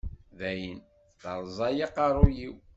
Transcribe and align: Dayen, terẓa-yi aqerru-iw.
Dayen, 0.39 0.79
terẓa-yi 1.21 1.81
aqerru-iw. 1.85 2.55